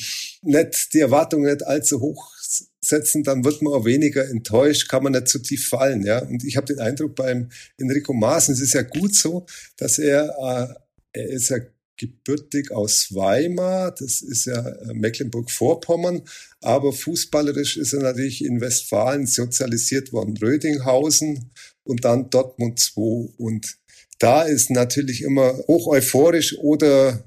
nicht 0.42 0.92
die 0.92 1.00
Erwartungen 1.00 1.46
nicht 1.50 1.66
allzu 1.66 2.00
hoch 2.00 2.32
setzen, 2.80 3.24
dann 3.24 3.44
wird 3.44 3.62
man 3.62 3.72
auch 3.72 3.84
weniger 3.84 4.28
enttäuscht, 4.28 4.88
kann 4.88 5.02
man 5.02 5.12
nicht 5.12 5.28
zu 5.28 5.40
tief 5.40 5.68
fallen. 5.68 6.04
Ja? 6.04 6.20
Und 6.20 6.44
ich 6.44 6.56
habe 6.56 6.66
den 6.66 6.78
Eindruck 6.78 7.16
beim 7.16 7.48
Enrico 7.78 8.12
Maaßen, 8.12 8.54
es 8.54 8.60
ist 8.60 8.74
ja 8.74 8.82
gut 8.82 9.14
so, 9.14 9.46
dass 9.76 9.98
er, 9.98 10.76
äh, 11.14 11.20
er 11.20 11.28
ist 11.28 11.48
ja 11.48 11.58
gebürtig 11.96 12.70
aus 12.70 13.14
Weimar, 13.14 13.92
das 13.92 14.22
ist 14.22 14.46
ja 14.46 14.66
äh, 14.66 14.94
Mecklenburg-Vorpommern, 14.94 16.22
aber 16.60 16.92
fußballerisch 16.92 17.76
ist 17.76 17.92
er 17.92 18.02
natürlich 18.02 18.44
in 18.44 18.60
Westfalen 18.60 19.26
sozialisiert 19.26 20.12
worden, 20.12 20.36
Rödinghausen 20.36 21.50
und 21.84 22.04
dann 22.04 22.30
Dortmund 22.30 22.78
2 22.78 23.34
und 23.38 23.78
da 24.18 24.42
ist 24.42 24.70
natürlich 24.70 25.22
immer 25.22 25.58
hoch 25.66 25.88
euphorisch 25.88 26.56
oder 26.58 27.24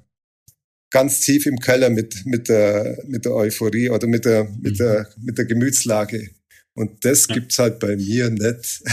ganz 0.91 1.21
tief 1.21 1.45
im 1.45 1.59
Keller 1.59 1.89
mit, 1.89 2.25
mit, 2.25 2.49
der, 2.49 3.03
mit 3.07 3.25
der 3.25 3.33
Euphorie 3.33 3.89
oder 3.89 4.07
mit 4.07 4.25
der, 4.25 4.49
mit 4.59 4.79
der, 4.79 5.07
mit 5.21 5.37
der 5.37 5.45
Gemütslage. 5.45 6.29
Und 6.73 7.03
das 7.03 7.27
gibt's 7.27 7.59
halt 7.59 7.79
bei 7.79 7.95
mir 7.95 8.29
nicht. 8.29 8.81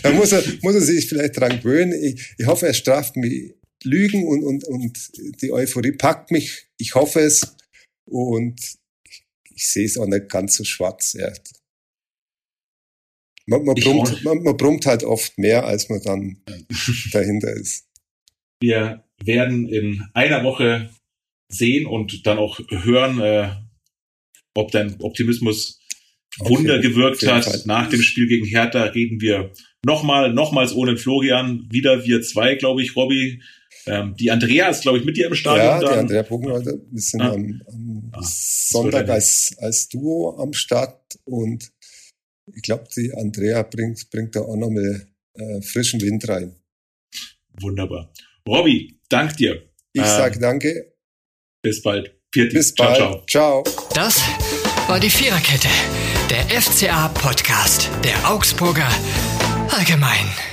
da 0.02 0.12
muss 0.12 0.32
er, 0.32 0.42
muss 0.62 0.74
er 0.74 0.80
sich 0.80 1.08
vielleicht 1.08 1.38
dran 1.38 1.60
gewöhnen. 1.60 1.92
Ich, 1.92 2.34
ich 2.38 2.46
hoffe, 2.46 2.66
er 2.66 2.74
straft 2.74 3.16
mich 3.16 3.54
Lügen 3.84 4.26
und, 4.26 4.42
und, 4.42 4.64
und 4.64 5.10
die 5.42 5.52
Euphorie 5.52 5.92
packt 5.92 6.30
mich. 6.30 6.66
Ich 6.78 6.94
hoffe 6.94 7.20
es. 7.20 7.56
Und 8.04 8.60
ich, 9.04 9.24
ich 9.54 9.68
sehe 9.68 9.86
es 9.86 9.98
auch 9.98 10.06
nicht 10.06 10.28
ganz 10.28 10.56
so 10.56 10.64
schwarz. 10.64 11.14
Ja. 11.14 11.32
Man, 13.46 13.64
man, 13.64 13.74
brummt, 13.74 14.24
man, 14.24 14.42
man 14.42 14.56
brummt 14.56 14.86
halt 14.86 15.02
oft 15.02 15.38
mehr, 15.38 15.64
als 15.64 15.88
man 15.88 16.02
dann 16.02 16.42
dahinter 17.12 17.52
ist. 17.52 17.86
Wir 18.62 19.04
werden 19.24 19.68
in 19.68 20.04
einer 20.14 20.44
Woche 20.44 20.90
sehen 21.50 21.86
und 21.86 22.26
dann 22.26 22.38
auch 22.38 22.60
hören, 22.68 23.20
äh, 23.20 23.50
ob 24.54 24.70
dein 24.70 25.00
Optimismus 25.00 25.80
Wunder 26.38 26.78
okay, 26.78 26.88
gewirkt 26.88 27.26
hat. 27.26 27.44
Fall. 27.44 27.62
Nach 27.64 27.88
dem 27.88 28.02
Spiel 28.02 28.28
gegen 28.28 28.46
Hertha 28.46 28.84
reden 28.84 29.20
wir 29.20 29.52
nochmal, 29.84 30.32
nochmals 30.32 30.72
ohne 30.74 30.96
Florian, 30.96 31.66
wieder 31.70 32.04
wir 32.04 32.22
zwei, 32.22 32.54
glaube 32.54 32.82
ich, 32.82 32.94
Robby. 32.96 33.42
Ähm, 33.86 34.14
die 34.16 34.30
Andrea 34.30 34.68
ist, 34.68 34.82
glaube 34.82 34.98
ich, 34.98 35.04
mit 35.04 35.16
dir 35.16 35.26
im 35.26 35.34
Stadion. 35.34 35.66
Ja, 35.66 35.80
dann. 35.80 35.92
die 35.92 35.98
Andrea 35.98 36.22
Bogenwalder. 36.22 36.74
Wir 36.90 37.00
sind 37.00 37.20
ah. 37.20 37.32
am, 37.32 37.62
am 37.66 38.10
ah, 38.12 38.20
Sonntag 38.22 39.08
als, 39.08 39.54
als 39.58 39.88
Duo 39.88 40.38
am 40.38 40.52
Start 40.52 41.18
und 41.24 41.70
ich 42.54 42.62
glaube, 42.62 42.84
die 42.96 43.12
Andrea 43.14 43.62
bringt, 43.62 44.10
bringt 44.10 44.34
da 44.34 44.40
auch 44.40 44.56
nochmal 44.56 45.06
äh, 45.34 45.62
frischen 45.62 46.00
Wind 46.00 46.28
rein. 46.28 46.56
Wunderbar. 47.60 48.12
Robby, 48.46 48.98
dank 49.08 49.36
dir. 49.36 49.62
Ich 49.92 50.00
ähm, 50.00 50.06
sage 50.06 50.38
danke. 50.38 50.94
Bis 51.62 51.82
bald. 51.82 52.14
Vierti. 52.32 52.54
Bis 52.54 52.74
bald. 52.74 52.96
Ciao, 52.96 53.24
ciao. 53.26 53.64
ciao. 53.64 53.90
Das 53.94 54.20
war 54.88 54.98
die 54.98 55.10
Viererkette, 55.10 55.68
der 56.30 56.60
FCA-Podcast 56.60 57.90
der 58.04 58.30
Augsburger 58.30 58.90
Allgemein. 59.72 60.49